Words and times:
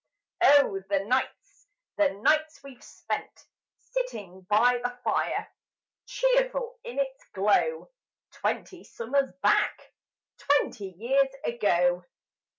Oh, 0.41 0.79
the 0.89 1.01
nights 1.05 1.67
the 1.97 2.09
nights 2.09 2.63
we've 2.63 2.83
spent, 2.83 3.45
Sitting 3.77 4.41
by 4.49 4.79
the 4.83 4.89
fire, 5.03 5.53
Cheerful 6.07 6.79
in 6.83 6.97
its 6.97 7.23
glow; 7.33 7.91
Twenty 8.31 8.83
summers 8.83 9.31
back 9.43 9.93
Twenty 10.39 10.87
years 10.97 11.29
ago! 11.45 12.03